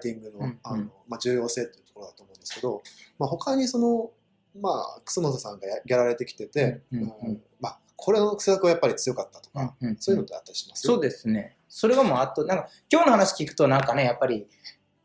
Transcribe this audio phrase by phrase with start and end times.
[0.00, 2.82] ティングの,、うんあのまあ、重要性っていうところだと思うんですけど、
[3.18, 4.10] まあ、他にその、
[4.60, 10.82] まあ、楠本さんがややられてきてて、うんまあ、これの施策はやっぱり強かったとか、そういうのってあったりします？
[10.82, 11.56] そうですね。
[11.68, 14.48] それがもうあと、なんか、今日の話聞くとなんかね、やっぱり、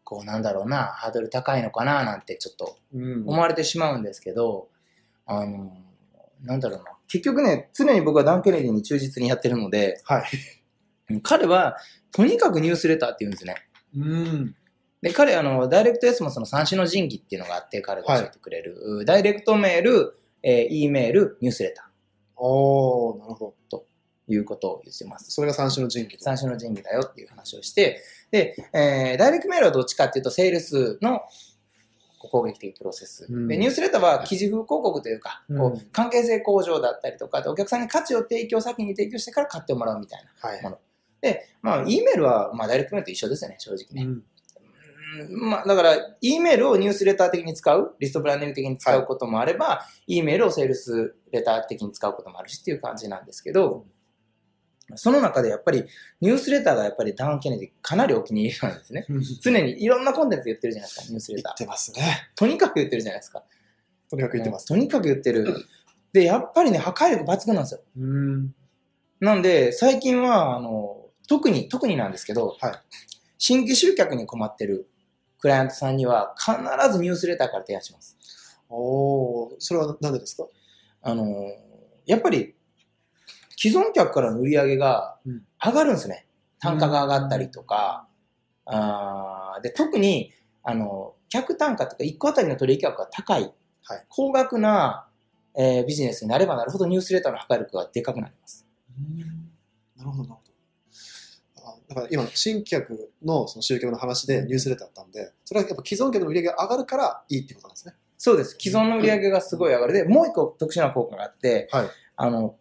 [0.04, 4.70] こうなんだろうな、ハードル高いのかななんてちょっとうん思われてしまうんですけど、
[5.26, 5.78] あの、
[6.42, 6.86] なんだろうな。
[7.08, 11.20] 結局ね、常に僕はダン・ケネディに忠実にやってるので、はい。
[11.22, 11.78] 彼は、
[12.12, 13.56] とにかくニュースレターって言うんですね。
[13.96, 14.56] うん。
[15.06, 19.06] で、彼、あの、ダイレクト S もその三種の神器っていうのがあって、彼が教えてくれる。
[19.06, 21.92] ダイレクトメール、えー E メール、ニュースレタ
[22.36, 23.54] おー、なるほど。
[23.68, 23.86] ーと
[24.28, 25.30] いうことを言ってます。
[25.30, 26.24] それが三種の神器と。
[26.24, 31.22] 三種の神器だよっていう話をして、で、えーダイレクトメールはどっちかっていうと、セールスの
[32.18, 33.28] 攻撃的プロセス。
[33.30, 40.50] うんで、ニュースレターは記事風広告というか、こうんう関係性向上だったりとか、お客さんに価値を提供、先に提供してから買ってもらうみたいな。
[40.50, 40.64] はい。
[40.64, 40.80] もの
[41.22, 44.04] で、まあ、E メールは、まあ、ダイレクトメールと一緒ですよね、正直ね。
[44.04, 44.24] うんうん
[45.30, 53.86] まあ、だから、E メールをニュースレター的に使う、リストブランディング的に使うこともあれば、E メールをセールスレター的に使うこともあるしっていう感じなんですけど、
[54.96, 55.86] その中でやっぱり、
[56.22, 59.06] ニュースレターがやっぱりダウン・ケネディかなりお気に入りなんですね。
[59.42, 61.52] 常にいろんなコンテンツ言ってるじゃないですか、ニュースレター。
[61.52, 62.30] 言ってますね。
[62.36, 63.44] とにかく言ってるじゃないですか。
[64.10, 64.68] とにかく言ってます。
[64.68, 65.66] とにかく言ってる。
[66.14, 67.82] で、やっぱりね、破壊力抜群なんですよ。
[67.98, 68.56] うん。
[69.20, 72.74] なんで、最近は、あの、特に、特になんですけど、はい
[73.38, 74.88] 新規集客に困ってる
[75.46, 76.54] クライアントさんには、必
[76.92, 78.18] ずニュースレターから提案します。
[78.68, 80.48] おー、それはなんでですか？
[81.04, 81.24] あの、
[82.08, 82.56] やっぱり、
[83.56, 86.26] 既存客からの売り上げがうん上がるんですね。
[86.60, 88.08] 単価が上がったりとか、
[88.66, 90.32] あーで、特に、
[90.64, 93.44] あの、客単価とか1個あたりの取引額が高い、
[93.84, 95.08] はい高額な、
[95.56, 98.66] えービジネスになればなるほどニュースレターの破壊力がでかくなります。
[99.96, 100.45] なるほど、なるほど。
[101.90, 107.94] あだから今、新規客のその集客の話でニュースレターあったんで、それはやっぱ既存客の売り上げが上がるからいいってことなんですね。
[108.18, 108.58] そうです。
[108.60, 109.94] 既存の売り上げがすごい上がる。
[109.94, 112.56] で、もう一個特殊な効果があって、はいあの、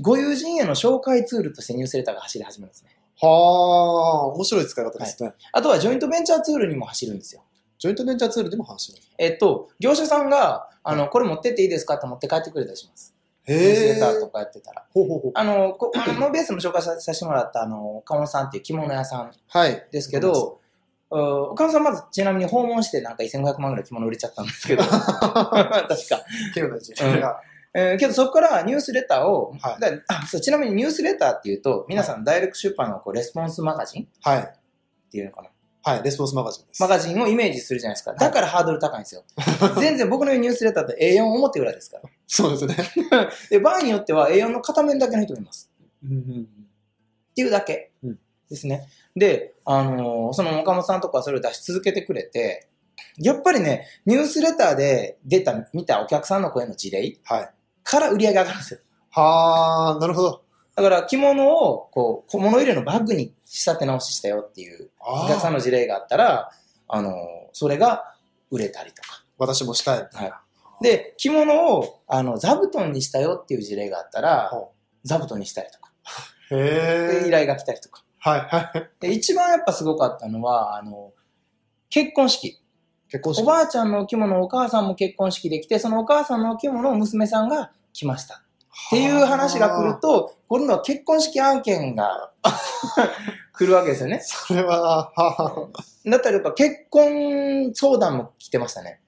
[0.00, 2.90] ご友人への紹介ツールとしてニュースレターが走り始めるんですね。
[3.20, 5.32] はあ、面白い使い方ですね。
[5.52, 7.44] あとはジョイントベンチャーツールにも走るんですよ。
[7.78, 9.04] ジョイントベンチャーツールでも話してる。
[9.18, 13.14] えっと、業者さんが、あの、これ持ってっていいですかって持って帰ってくれたりします。
[13.54, 14.30] ニュースへレターとー。
[14.30, 14.84] かやってたら。
[14.92, 15.32] ほうほうほう。
[15.34, 19.86] あの、こ あのノーベースも紹介ささせてもらった、あの、岡本さんっていう着物屋さんはい。
[19.90, 20.60] ですけど、
[21.10, 25.08] う岡本さんまずちなみに訪問してなんか1500万ぐらい着物売れちゃったんですけど、 確
[25.48, 25.88] か。
[26.54, 26.92] ケロ大事。
[27.04, 27.40] うんが
[27.72, 34.52] えーけどそこからニュースレターを、はいだあそうちなみにニュースレターっていうと、皆さんダイレクト出版のこうレスポンスマガジンっはい。
[35.12, 35.48] ていうのかな。
[35.82, 36.02] はい。
[36.02, 36.82] レスポンスマガジンです。
[36.82, 38.12] マガジンをイメージするじゃないですか。
[38.14, 39.24] だからハードル高いんですよ。
[39.80, 42.02] 全然僕のニュースレターって A4 表裏ですから。
[42.26, 42.76] そうですね。
[43.50, 45.70] で、場合によっては A4 の片面だけの人もいます。
[46.04, 46.48] うんうん
[47.30, 48.18] っていうだけうん
[48.50, 48.88] ですね。
[49.16, 52.68] で、あのーその岡本さんとかはそれを出し続けてくれて、
[53.18, 57.50] やっぱりね、ニュースレターで出た、見たお客さんの声の事例はい。
[57.82, 58.80] から売り上げ上がるんですよ。
[59.10, 60.42] はあ、なるほど。
[60.76, 66.50] だから着物を、こう、小物入れのバッグに仕立て直ししたよっていうあお客さんの事例があったら、
[66.86, 67.14] あのー
[67.52, 68.14] それが
[68.52, 69.24] 売れたりとか。
[69.36, 70.08] 私もしたい。
[70.12, 70.26] は
[70.80, 70.84] い。
[70.84, 74.70] で、着物を、あの、座布団にしたよっていう事例があったらほ、
[75.02, 75.90] 座布団にしたりとか。
[76.52, 77.20] へえ。
[77.22, 78.04] で、依頼が来たりとか。
[78.20, 78.90] はいはい。
[79.00, 81.12] で、一番やっぱすごかったのは、あの、
[81.88, 82.62] 結婚式。
[83.08, 83.42] 結婚式。
[83.42, 88.44] おばあちゃんのお着物をお母さんも結婚式で着て、そのお母さんのお着物を娘さんが着ました。
[88.86, 92.32] っていう話が来ると、今度は結婚式案件が
[93.54, 94.20] 来るわけですよね。
[94.22, 95.12] それは、
[96.04, 99.00] だったらやっぱ結婚相談も来てましたね。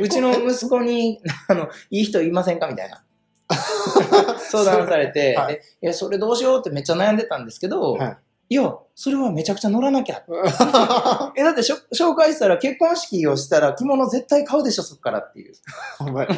[0.00, 3.04] うちの息子に、 あの、いい人いませんかみたいな。
[4.50, 8.16] 相談されて、はいでいや、それどうしようってめっちゃ悩んでたんですけど、はい
[8.52, 10.24] いや、それはめちゃくちゃ乗らなきゃ。
[11.36, 15.54] え、だってしょ紹介したら結婚式をしたら着物絶対買うでしょ、そっからっていう。
[16.00, 16.28] お前っ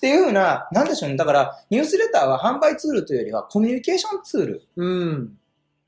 [0.00, 1.16] ていうふうな、なんでしょうね。
[1.16, 5.38] だから、ニュースレターは販売ツールというよりはコミュニケーションツールうん。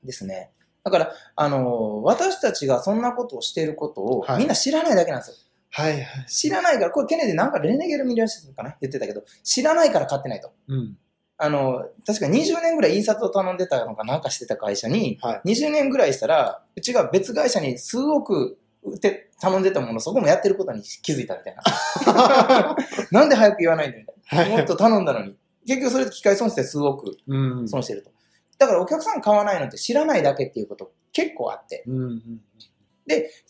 [0.03, 0.49] ですね。
[0.83, 5.35] だから、あの私たちがそんなことをしていることをはいみんな知らないだけなんですよ。
[5.69, 6.25] はいはい。
[6.25, 8.75] 知らないから、これケネディなんかレネゲルミリアシスかな？
[8.81, 10.51] 言ってたけど、知らないから買ってないと。
[10.67, 10.97] うん。
[11.43, 22.77] あの、確か20年ぐらい印刷を頼んでたのかなんかしてた会社に、は20年ぐらいしたら、うちが別会社に数億売って頼んでたもの、そこもやってることに気づいたみたいな。
[23.09, 24.57] なんで早く言わないんだみたいな。
[24.57, 25.35] もっと頼んだのに。
[25.65, 27.67] 結局それで機械損失で数億うん。
[27.67, 28.11] 損してると。
[28.59, 31.83] だからお客さん買わないのって知らないだけっていうこと結構あって。
[31.87, 32.41] うんうん。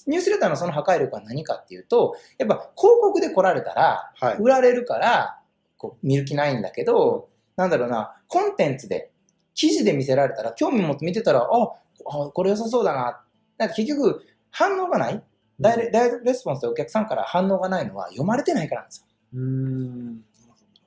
[0.08, 4.38] ニュースレターのその破壊力は何かっていうと、やっぱ広告で来られたら、はい。
[4.38, 5.42] 売られるから、
[5.78, 7.30] こう見る気ないんだけど、
[7.62, 9.12] なんだろうな、コンテンツで、
[9.54, 13.22] 記事で見せられたら、興味持って見てたら、あ、あこれ良さそうだな。
[13.58, 15.24] だって結局、反応がない
[15.60, 19.06] ダイレダイレスポンスでお客さんから反応がないのは読まれてないからなんですよ。
[19.36, 20.22] うーん。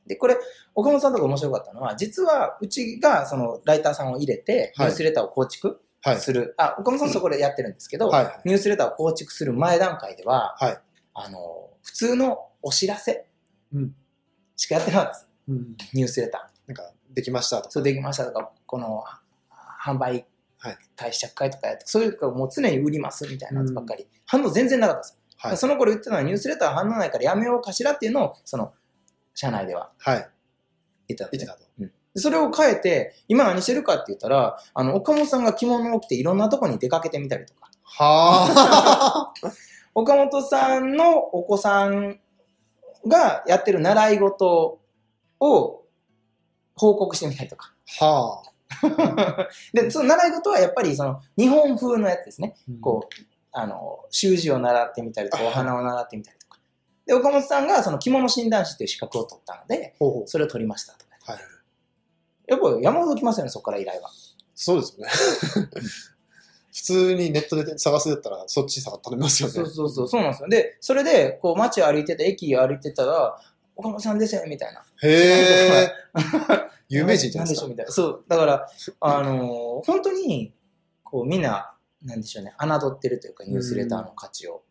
[0.07, 0.37] で、これ、
[0.75, 6.19] 岡本さんとか面白かったのは、実はうちがそのライターさんを入れて、はいニュースレターを構築はい。
[6.19, 8.49] する、あ、岡本さんそこでやってるんですけど、はい。
[8.49, 10.79] ニュースレターを構築する前段階では、はい。
[11.15, 13.27] あの、普通のお知らせ
[13.73, 13.95] うん
[14.57, 15.29] しかやってなかったです。
[15.49, 15.77] うん。
[15.93, 16.54] ニュースレター。
[16.67, 17.71] なんか、できましたとか。
[17.71, 19.05] そうできましたとか、この
[19.83, 20.27] 販売
[20.59, 25.19] はい開始着会とかやって、そういうかもう常に売りますみたいなやつばっかり、反応全然なかったです。
[25.37, 25.57] はい。
[25.57, 28.73] その頃言ってたのはニュースレター反応ないからやめようかしらっていうのを、その、
[29.35, 30.29] 社内でははい。
[31.09, 31.65] 言ってた言ってたと。
[32.15, 39.33] でそれを変えて、今何してるかって言ったら、あの、岡本さんが着物を着ていろんなとこに出かけてみたりとか、はあ。
[39.97, 42.21] 岡本さんのお子さん
[43.07, 44.81] がやってる習い事
[45.41, 45.84] を
[46.75, 47.73] 報告してみたりとか。
[48.01, 49.49] はあ。
[49.73, 52.57] で、その習い事はやっぱりその日本風のやつですね。
[52.69, 56.59] うんこう、あの、習字を習ってみたりとか、あお花を習ってみたりとか。
[57.07, 60.23] で、岡本さんがその着物診断士という資格を取ったので、ほうほう。
[60.27, 61.33] それを取りましたとか。
[61.33, 61.43] はい。
[62.47, 64.11] やっぱ山ほど来ますよね、そこから依頼は。
[64.55, 65.13] そうですよね。
[66.75, 69.55] 普通にネットで探すだったら、そっちさ頼みますよね。
[69.55, 70.49] そうそうそう、そうなんですよ。
[70.49, 73.41] で、それで、こう街を歩いてて、駅を歩いてたら、
[73.77, 74.85] 岡本さんですよ、みたいな。
[75.03, 75.93] へえ。
[76.89, 77.61] 有名人じゃななんいですか。
[77.61, 77.93] でしょうみたいな。
[77.93, 78.25] そう。
[78.29, 80.55] だから、あのー本当に、
[81.03, 84.65] こう、みんな、なんでしょうね、侮ってるというか、ニュースレターの価値を。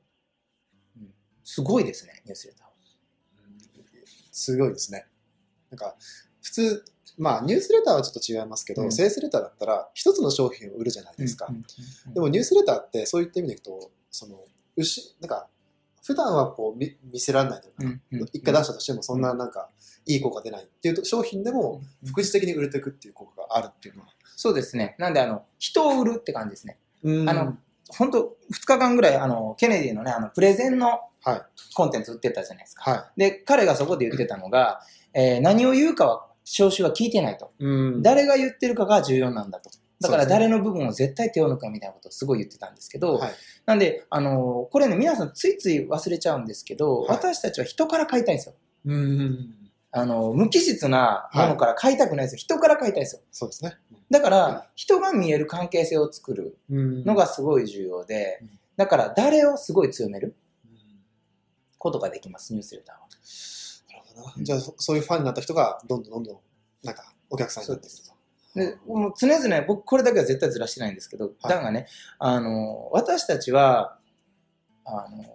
[0.98, 1.14] うん
[1.46, 2.74] すごいですね、ニュースレターは。
[4.32, 5.06] すごいですね。
[5.70, 5.96] なんか、
[6.42, 6.86] 普通、
[7.18, 11.50] まあ、ニュースレターはちょっと違いますけど、うんセールスレターだったら、一つの商品を売るじゃないですか。
[12.14, 14.44] でも、ニュースレターって、そういった意味でいくと、その、
[14.78, 15.50] うし、なんか、
[16.04, 17.72] 普段はこう見見せられないとい
[18.20, 19.70] うか、一回出したとしても、そんななんか、
[20.06, 24.08] いい効果出ないっていうと商品でも、副次的に売れていくっていう効果があるっていうのは。
[24.36, 24.96] そうですね。
[25.00, 26.78] なんで、あの、人を売るって感じですね。
[27.04, 27.58] うんあの、
[27.90, 31.42] 本当2日間ぐらい、あの、ケネディのね、あの、プレゼンのはい。
[31.74, 32.92] コンテンツ売ってたじゃないですか。
[32.92, 34.82] はで、彼がそこで言ってたのが、
[35.14, 37.54] えー何を言うかは、聴衆は聞いてないと。
[38.02, 39.70] 誰が言ってるかが重要なんだと。
[40.04, 43.32] だから誰の部分を絶対手を抜くみたいなことをすごい言ってたんですけど、はい。
[43.66, 48.56] なんで、あのーこれね、皆さんついつい忘れちゃうんですけど、はい私たちは人から買いたいんですよ。
[48.86, 49.56] うん。
[49.92, 52.38] あのー無機質なものから買いたくないんですよ。
[52.38, 53.22] 人から買いたいんですよ。
[53.32, 53.78] そうですね。
[54.10, 60.36] だから、人が見える関係性を作るうんのがすごい重要でうん、だから誰をすごい強める
[60.66, 60.74] うん
[61.78, 63.02] ことができます、ニュースレターは。
[63.90, 64.44] なるほどな。
[64.44, 66.38] じゃあ、そそういうファンになった人が、どんどんどんどん、
[66.84, 68.14] なんか、お客さんになってくると。
[68.56, 71.88] でもう常々、僕これだけは絶対ずらしてないんですけど、だがね、
[72.20, 73.98] あの、私たちは、
[74.86, 75.26] あの、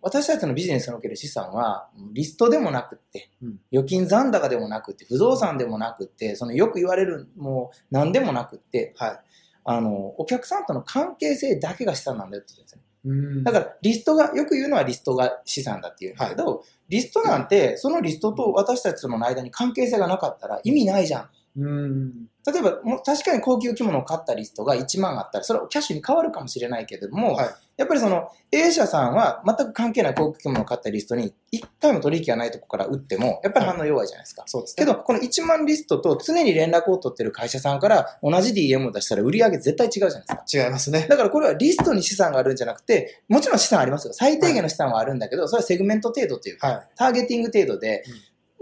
[0.00, 9.20] 私たちのビジネスにおける資産は、リストでもなくって、うん預金残高でもなくって、不動産でもなくって、そのよく言われる、もう何でもなくって、はい。
[9.64, 12.84] あの、お客さんとの関係性だけが資産なんだよって言うんですよね。
[13.04, 21.30] うんだから、リストが、よく言うのはリストが資産だって言うんだけど、リストなんて、そのリストと私たちとの間に関係性がなかったら意味ないじゃん。
[21.58, 22.12] うん。
[22.46, 34.42] 例えば、もう確かに高級着物を買ったリストが1万あったら、それはキャッシュに変わるかもしれないけれども、はいやっぱりその A 社さんは全く関係ない高級着物を買ったリストに1回も取引がないとこから売っても、やっぱり反応弱いじゃないですか。
[34.46, 34.84] そうですね。
[34.84, 40.64] けど、この1万リストと常に連絡を取ってる会社さんから同じ DM を出したら売り上げ絶対違うじゃないですか。
[40.64, 41.06] 違いますね。
[41.08, 44.12] だからこれはリストに資産があるんじゃなくて、もちろん資産ありますよ。
[44.12, 46.88] 最低限の資産はあるんだけど、それはセグメント程度というか、はい。
[46.96, 48.02] ターゲティング程度で、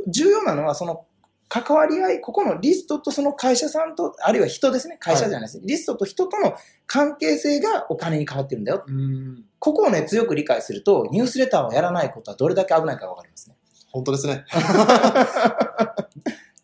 [0.08, 1.06] 重要なのはその
[1.48, 6.54] 関わり合い、ここのリストとその会社さんと、あるいは人ですね、会社じゃないです、リストと人との
[6.86, 8.84] 関係性がお金に変わってるんだよ。
[8.86, 9.44] うん。
[9.58, 13.56] ここをね、強く理解すると、ニュースレターをやらないことはどれだけ危ないかがわかりますね。
[13.92, 14.44] 本当ですね。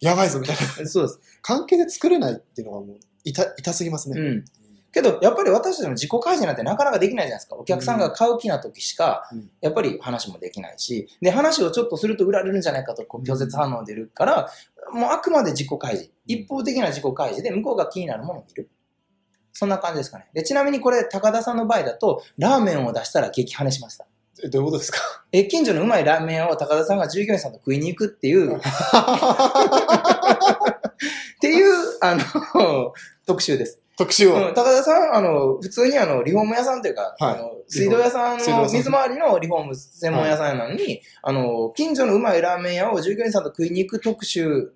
[0.00, 0.62] やばいぞ、みたいな。
[0.88, 1.20] そうです。
[1.42, 4.20] 関係で作れないっていうのはもう、痛、痛すぎますね。
[4.20, 4.44] うん。
[4.92, 7.56] けど、やっぱり私たちの自己開示なんてなかなかできないじゃないですか。
[7.56, 14.50] お客さんが買う気な時しかうん、やっぱり話もできないし、で、話をちょっとすると売られるんじゃないかと、こう拒絶反応出るから、
[14.92, 16.10] もうあくまで自己開示。
[16.26, 18.70] 一方的な自己開示で、向こうが気になるものを見る。
[19.52, 20.28] そんな感じですかね。
[20.32, 24.06] で、ちなみにこれ、高田さんの場合だと、ラーメンを出したら激跳ねしました。
[24.42, 24.98] えどういうことですか？
[25.30, 28.60] え、近所のうまいラーメンを高田さんが従業員さんと食いに行くっていう、っ
[31.40, 32.22] ていう、あの、
[33.26, 33.82] 特集です。
[33.98, 34.48] 特集を？
[34.48, 44.72] うん、高田さん、あの、普通にあの、リフォーム屋さんというか、はいあの水道屋さんの水回りのリフォーム専門屋さんなのに、あの、近所のうまいラーメン屋を従業員さんと食いに行く特集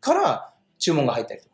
[0.00, 1.50] から注文が入ったりとか。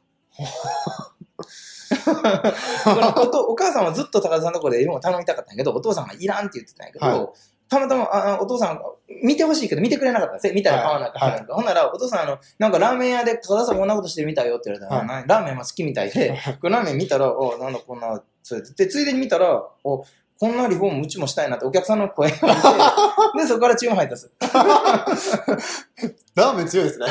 [3.48, 7.28] お母さんはずっと高田さんのところでリフォーム頼みたかったんやけど、お父さんがいらんって言ってたんやけど、はい。
[7.68, 8.84] たまたまああお父さんが
[9.24, 10.54] 見てほしいけど見てくれなかったんですよ。
[10.54, 15.26] 見たら買わなきゃ買わなきゃほんなら、お父さんあの、なんかラーメン屋で高田さんこんなことしてるみたいよって言われたら、はい。
[15.26, 20.04] なラーメンは好きみたいで、これラーメン見たら、おなんだこんな、それで、ついでに見たら、お
[20.38, 22.48] こんなリフォームうちもしたいなってお客さんの声が出て、
[23.42, 24.30] で、そこから注文入ったんです。
[26.34, 27.06] ラーメン強いですね。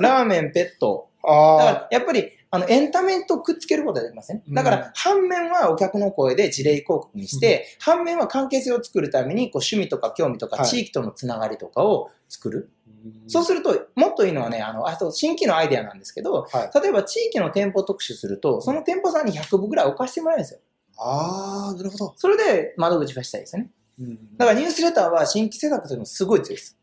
[0.00, 1.08] ラーメン、ペット。
[1.22, 12.70] だかあら、やっぱり、あの、エンタメとくっつけることができません、だかうんら、反面はお客の声で事例広告にして、反面は関係性を作るために、こう、趣味とか興味とか、はい地域とのつながりとかを作る。
[12.88, 12.90] あ。
[13.28, 20.60] そうすると、もっといいのはね、あの、あと、新規のアイデアなんですけど、はい例えば地域の店舗特集すると、その店舗さんに100部ぐらい置かしてもらえるんですよ。
[20.98, 22.14] ああ、なるほど。
[22.16, 23.70] それで窓口増やしたいですよね。
[23.98, 26.76] うんだからニュースレターは新規施策というのもすごい強いです。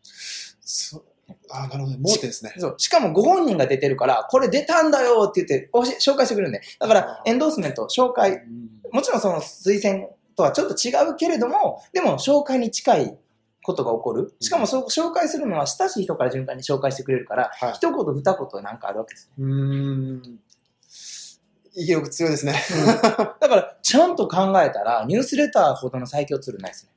[0.61, 1.03] そう
[1.49, 1.97] あーなるほど。
[1.99, 2.53] 盲点ですね。
[2.57, 2.75] そう。
[2.77, 6.61] しかもご本人が出てるから、これ出たんだよって言っておし紹介してくれるんで。
[6.79, 13.17] だから、エンドースメント、紹介、うんもちろんその推薦とはちょっと違うけれども、でも紹介に近い
[13.63, 14.35] ことが起こる。
[14.39, 17.73] しかもそう紹介するのは親しい人から順番に紹介してくれるから、はい。
[17.73, 19.45] 一言二言なんかあるわけですね。
[19.45, 20.21] うー
[21.79, 21.81] ん。
[21.81, 22.55] 意欲強いですね。
[23.39, 26.93] だから、ちゃんと考えたら、ニュースレターほどの最強ツールないですね。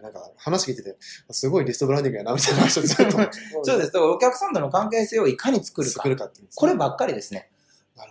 [0.00, 0.96] なんか話聞いてて、
[1.30, 3.12] すごいリストブランディングやなみたいな話をずっと
[3.64, 3.92] そうです。
[3.92, 6.08] だからお客さんとの関係性をいかに作るか作。
[6.08, 7.50] るかってねこればっかりですね。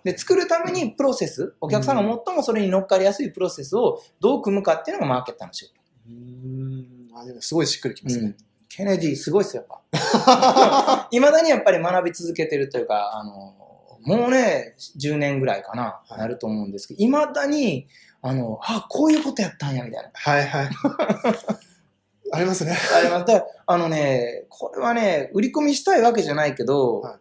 [0.03, 5.75] で、作るためにプロセス、お客さんが最もそれに乗っかりやすいプロセスをどう組むかっていうのがマーケッターの仕事。
[6.07, 8.35] うーんあでもすごいしっくりきますね。
[8.67, 11.07] ケネディすごいっすよ、やっぱ。
[11.09, 13.66] いまだにやっぱり学び続けてるというか、あの、
[14.03, 17.87] もうね、10年ぐらいかな、はいなると思うんですけど、いまだに、
[18.21, 20.11] あの、あ、こういうことやったんや、みたいな。
[20.13, 20.69] はいはい。
[22.33, 22.75] ありますね。
[22.95, 23.25] あります。
[23.25, 27.19] であのね、これはね、売り込みしたいわけじゃないけど、はい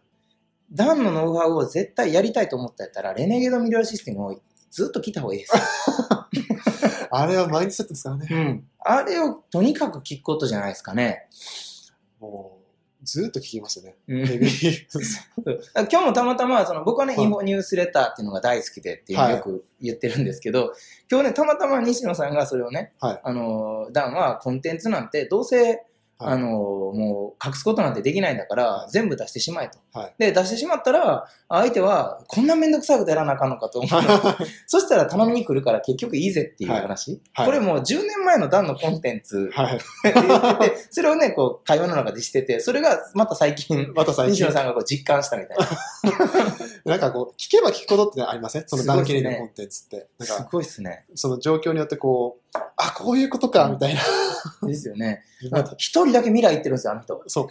[0.71, 5.53] ダンのノウハウを絶対やりたいと思ったやったら、レネゲードミラーシステムをずっと聞いた方がいいです。
[7.09, 8.27] あれはマインドセットですからね。
[8.29, 8.67] うん。
[8.79, 11.27] あれをとにかく聞くことじゃないですかね。
[12.19, 12.56] もう、
[13.07, 13.95] ずっと聞きますよね。
[14.07, 14.25] 今
[15.85, 17.23] 日もたまたま、その僕はね、はい。
[17.23, 20.73] インフォニュースレターっていうのが大好きでってよく言ってるんですけど、
[21.09, 23.21] 今日ね、たまたま西野さんがそれをね、はい。
[23.23, 25.85] あの、ダンはコンテンツなんてどうせ、
[26.19, 29.77] はいあの、もう隠すことなんてできないんだから、全部出してしまえと。
[29.93, 34.01] はいで、出してしまったら、相手はこんなめんどくさいことやらなあかんのかと思う。
[34.67, 37.21] そしたら頼みに来るから結局いいぜっていう話。
[37.33, 39.77] はいこれもう10年前のダンのコンテンツはい。
[39.77, 45.67] って言ってて、それをね、こう、会話の中でしてて、それがまた最近、 また最近西野、さんがこう実感したみたいな。
[46.93, 48.63] なんかこう、聞けば聞くことってありません？
[48.67, 50.07] そのすごいですねダンケリーのコンテンツって。
[50.21, 51.05] すか、ごいっすね。
[51.15, 54.01] その状況によってこう、あ、こういうことか、みたいな。
[54.67, 55.23] ですよね。
[55.77, 57.23] 一人だけ未来行ってるんですよ、あの人。
[57.27, 57.49] そ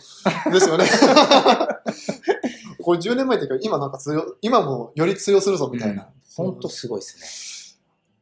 [0.48, 0.52] う。
[0.52, 0.84] ですよね。
[2.80, 6.08] これ10年前って言うけど、今なんか通用、今もより通用するぞ、みたいな。
[6.36, 7.76] ほんとすごいっす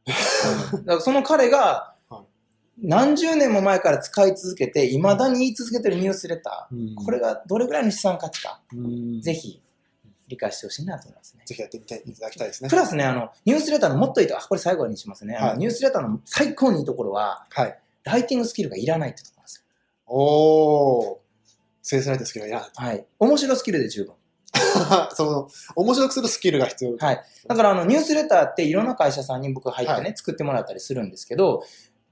[0.06, 0.14] ね。
[0.74, 7.04] うんだからその彼がはい、何十年も前から使い続けて、未だに言い続けてるニュースレタうんー。
[7.04, 9.60] これがどれぐらいの資産価値か、うんぜひ
[10.28, 11.42] 理解してほしいなと思いますね。
[11.46, 12.76] ぜひやってみていただきたいですねプ。
[12.76, 15.34] ラスね、あの、ニュースレターのもっといいと、あ、これ最後にしますね。
[15.34, 17.78] はいニュースレターの最高にいいところは、はい。
[18.04, 19.64] ライティングスキルがいらないってところですよ。
[20.06, 21.18] おー。
[21.82, 22.70] 生成ライトスキルがいらない。
[22.74, 23.06] はい。
[23.18, 24.14] 面白スキルで十分。
[25.14, 26.96] その、面白くするスキルが必要。
[26.96, 27.22] はい。
[27.46, 31.64] だから、あの、ニュースレターっていろんな会社さんに僕入ってね、は作ってもらったりするんですけど、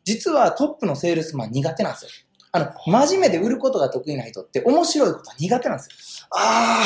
[0.05, 2.11] 実はトップのセールスマン苦手なんですよ。
[2.53, 6.27] あの、真面目で売ることが得意な人って面白いことは苦手なんですよ。
[6.31, 6.85] あ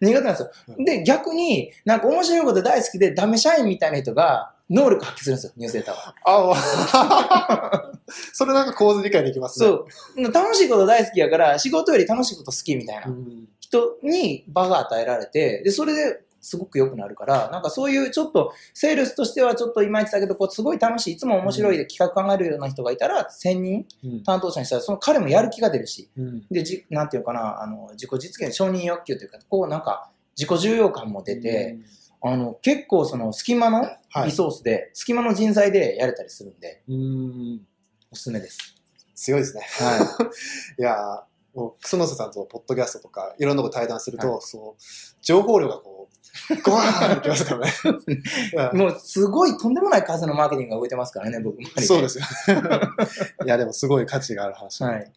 [0.00, 0.50] 苦手なんですよ。
[0.84, 6.14] で、逆に、なんか面白いこと大好きでダメ社員みたいな人が能力発揮するんですよ、ニュースレターは。
[6.24, 7.72] あ。
[7.72, 7.90] あ
[8.32, 9.66] それなんか構図理解できますね。
[9.66, 10.32] そう。
[10.32, 13.48] 楽しいこと大好きやから、仕事より楽しいこと好きみたいなうん。
[13.60, 26.46] 人に場が与えられて、で、それですごく良くなるから、なんかそういうちょっと、セールスとしてはちょっといまいちだけど、こう、すごい楽しい、いつも面白いで企画考えるような人がいたら、1000人うん担当者にしたら、その彼もやる気が出るし、うん。
[26.50, 31.78] で、じなんていうかな、あの、自己実現、承認欲求というか、こうなんか、自己重要感も出て、
[32.22, 37.60] あの、結構その隙間のはいリソースで、隙間の人材でやれたりするんで、うん。
[38.10, 38.58] おすすめです。
[39.14, 39.62] 強いですね。
[39.62, 40.28] は
[40.78, 44.82] い やーもう、園瀬さんとポッドキャストとか、いろんなこと対談すると、はそう、
[45.22, 46.10] 情報量がこう、
[46.62, 47.72] ゴワーンってきますからね。
[48.72, 51.66] もう、すごいとんでもない数のマーケティングが動いてますからね、僕も。
[51.78, 52.24] そうですよ。
[53.44, 54.84] いや、でもすごい価値がある話。
[54.84, 55.12] はい。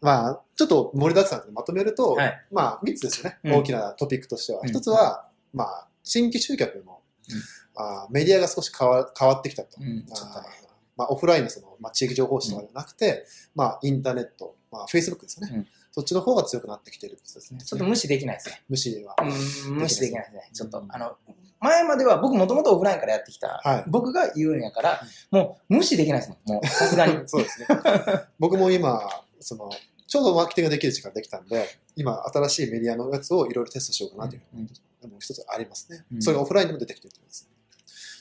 [0.00, 4.60] まあ、ちょっと盛りだくさんでまとめると、はいまあ、3つですよね、うん大きなトピックとしては。
[4.62, 7.36] うん1つは、まあ、新規集客の、うん
[7.78, 9.76] あーメディアが少し変わ変わってきたと。
[9.78, 10.46] うん、ちょっとね。
[10.46, 10.66] あー
[10.96, 15.66] まあ、オフラインのその、まあ、地域情報誌とかじゃなくて、まあ、インターネット、まあ、Facebook ですよね、うん
[15.96, 17.58] そっちの方が強くなってきてるんですね。
[17.64, 18.62] ちょっと無視できないですね。
[18.68, 19.16] 無視は。
[19.18, 20.50] うん、無視できないですね。
[20.52, 21.16] ちょっとう、んあの、
[21.58, 27.14] 前までは僕もともとオフラインからやってきた、はい僕が言うんやから、もう無視できないですもん、もう、さすがに。
[27.26, 27.66] そうですね。
[28.38, 29.00] 僕も今、
[29.40, 29.70] その、
[30.06, 31.66] ちょうどマーケティングができる時間ができたんで、
[31.96, 34.66] 今、新しいメディアのやつをいろいろテストしようかなというの
[35.00, 36.04] が、もう一つありますね。
[36.12, 37.48] うんそれがオフラインでも出てきてると思います。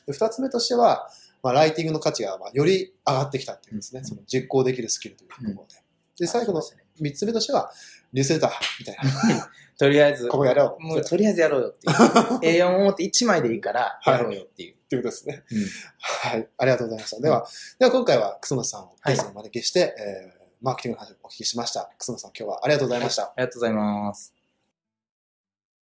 [0.08, 1.10] で二つ目としては、
[1.44, 4.00] まあ、ライティングの価値がまあより上がってきたっていうんですね。
[4.00, 5.85] うんその実行できるスキルというところで。
[6.20, 6.62] で、最後の
[7.00, 7.72] 三つ目としては、
[8.14, 8.98] ニュースレターみたい
[9.36, 9.50] な。
[9.78, 10.84] とりあえず、ここやろう。
[10.84, 12.64] もうとりあえずやろうよっていう。
[12.64, 14.76] A4 を持って1枚でいいからやろうよっていう。
[14.88, 15.44] ということですね。
[15.52, 15.68] うん
[15.98, 16.48] はい。
[16.58, 17.22] ありがとうございました。
[17.22, 17.48] では、
[17.80, 21.92] では今回は楠本さんをゲストにお招きして、えーマーケティングの話をお聞きしました。
[22.00, 23.24] 楠本さん、今日はありがとうございました。
[23.24, 24.45] ありがとうございます。